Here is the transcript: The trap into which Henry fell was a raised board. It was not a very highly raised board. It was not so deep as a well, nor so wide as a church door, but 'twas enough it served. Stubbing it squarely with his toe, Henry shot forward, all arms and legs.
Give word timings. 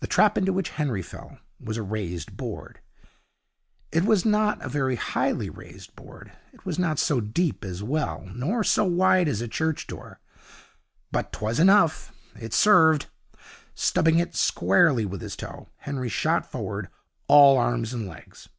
The 0.00 0.06
trap 0.06 0.36
into 0.36 0.52
which 0.52 0.68
Henry 0.76 1.00
fell 1.00 1.38
was 1.58 1.78
a 1.78 1.82
raised 1.82 2.36
board. 2.36 2.80
It 3.90 4.04
was 4.04 4.26
not 4.26 4.60
a 4.62 4.68
very 4.68 4.96
highly 4.96 5.48
raised 5.48 5.96
board. 5.96 6.32
It 6.52 6.66
was 6.66 6.78
not 6.78 6.98
so 6.98 7.22
deep 7.22 7.64
as 7.64 7.80
a 7.80 7.86
well, 7.86 8.28
nor 8.34 8.62
so 8.62 8.84
wide 8.84 9.26
as 9.26 9.40
a 9.40 9.48
church 9.48 9.86
door, 9.86 10.20
but 11.10 11.32
'twas 11.32 11.58
enough 11.58 12.14
it 12.38 12.52
served. 12.52 13.06
Stubbing 13.74 14.18
it 14.18 14.36
squarely 14.36 15.06
with 15.06 15.22
his 15.22 15.34
toe, 15.34 15.70
Henry 15.78 16.10
shot 16.10 16.44
forward, 16.44 16.90
all 17.26 17.56
arms 17.56 17.94
and 17.94 18.06
legs. 18.06 18.50